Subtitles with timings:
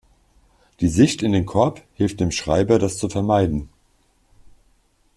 [0.79, 3.69] Die Sicht in den Korb hilft dem Schreiber das zu vermeiden.